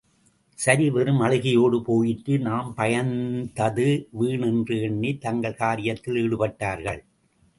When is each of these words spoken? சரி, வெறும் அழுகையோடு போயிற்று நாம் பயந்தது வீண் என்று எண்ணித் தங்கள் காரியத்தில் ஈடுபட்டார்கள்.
சரி, 0.59 0.89
வெறும் 0.89 1.19
அழுகையோடு 1.21 1.81
போயிற்று 1.81 2.39
நாம் 2.39 2.73
பயந்தது 2.77 3.85
வீண் 4.11 4.41
என்று 4.41 4.77
எண்ணித் 4.81 5.21
தங்கள் 5.21 5.59
காரியத்தில் 5.59 6.19
ஈடுபட்டார்கள். 6.23 7.01